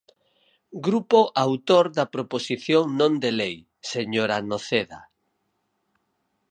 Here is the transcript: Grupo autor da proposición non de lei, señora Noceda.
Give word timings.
Grupo 0.87 1.19
autor 1.45 1.85
da 1.97 2.05
proposición 2.15 2.83
non 2.99 3.13
de 3.23 3.31
lei, 3.39 3.57
señora 3.93 4.37
Noceda. 4.49 5.01